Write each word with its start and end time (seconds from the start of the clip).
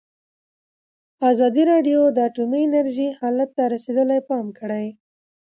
ازادي 1.31 1.63
راډیو 1.71 2.01
د 2.15 2.17
اټومي 2.27 2.61
انرژي 2.65 3.07
حالت 3.19 3.49
ته 3.57 3.63
رسېدلي 3.73 4.19
پام 4.29 4.45
کړی. 4.59 4.85